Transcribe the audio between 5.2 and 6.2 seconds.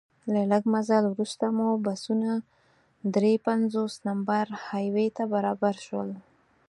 برابر شول.